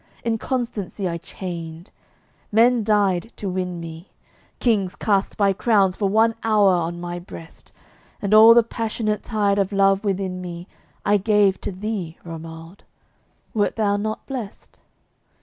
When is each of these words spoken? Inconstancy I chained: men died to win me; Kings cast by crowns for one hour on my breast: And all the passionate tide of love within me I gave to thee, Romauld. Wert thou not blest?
Inconstancy 0.23 1.07
I 1.07 1.17
chained: 1.19 1.91
men 2.51 2.83
died 2.83 3.31
to 3.35 3.47
win 3.47 3.79
me; 3.79 4.09
Kings 4.57 4.95
cast 4.95 5.37
by 5.37 5.53
crowns 5.53 5.95
for 5.95 6.09
one 6.09 6.33
hour 6.41 6.71
on 6.71 6.99
my 6.99 7.19
breast: 7.19 7.71
And 8.19 8.33
all 8.33 8.55
the 8.55 8.63
passionate 8.63 9.21
tide 9.21 9.59
of 9.59 9.71
love 9.71 10.03
within 10.03 10.41
me 10.41 10.67
I 11.05 11.17
gave 11.17 11.61
to 11.61 11.71
thee, 11.71 12.17
Romauld. 12.25 12.79
Wert 13.53 13.75
thou 13.75 13.95
not 13.95 14.25
blest? 14.25 14.79